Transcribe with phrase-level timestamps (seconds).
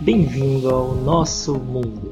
[0.00, 2.08] Bem-vindo ao nosso mundo.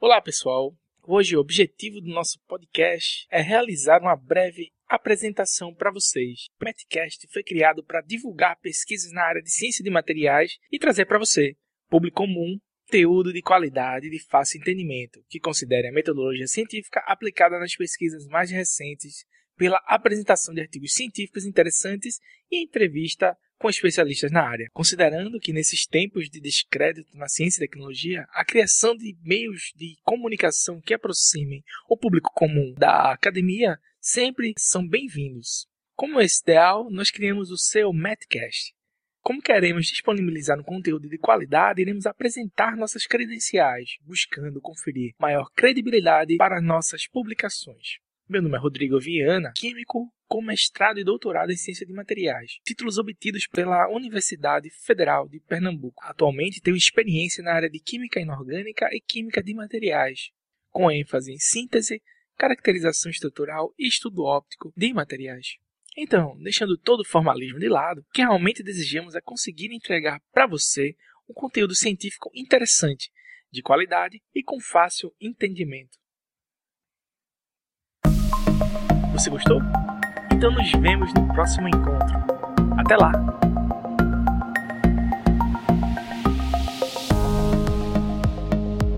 [0.00, 0.72] Olá pessoal,
[1.04, 6.46] hoje o objetivo do nosso podcast é realizar uma breve apresentação para vocês.
[6.54, 6.58] O
[7.32, 11.56] foi criado para divulgar pesquisas na área de ciência de materiais e trazer para você,
[11.90, 17.58] público comum, conteúdo de qualidade e de fácil entendimento, que considere a metodologia científica aplicada
[17.58, 19.26] nas pesquisas mais recentes
[19.58, 22.18] pela apresentação de artigos científicos interessantes
[22.50, 27.68] e entrevista com especialistas na área, considerando que nesses tempos de descrédito na ciência e
[27.68, 34.54] tecnologia, a criação de meios de comunicação que aproximem o público comum da academia sempre
[34.56, 35.66] são bem-vindos.
[35.94, 38.77] Como esse ideal, nós criamos o seu Metcast.
[39.28, 46.38] Como queremos disponibilizar um conteúdo de qualidade, iremos apresentar nossas credenciais, buscando conferir maior credibilidade
[46.38, 47.98] para nossas publicações.
[48.26, 52.96] Meu nome é Rodrigo Viana, químico com mestrado e doutorado em ciência de materiais, títulos
[52.96, 56.02] obtidos pela Universidade Federal de Pernambuco.
[56.04, 60.30] Atualmente tenho experiência na área de química inorgânica e química de materiais,
[60.70, 62.00] com ênfase em síntese,
[62.34, 65.58] caracterização estrutural e estudo óptico de materiais.
[66.00, 70.46] Então, deixando todo o formalismo de lado, o que realmente desejamos é conseguir entregar para
[70.46, 70.94] você
[71.28, 73.10] um conteúdo científico interessante,
[73.50, 75.98] de qualidade e com fácil entendimento.
[79.12, 79.58] Você gostou?
[80.32, 82.16] Então nos vemos no próximo encontro.
[82.78, 83.47] Até lá!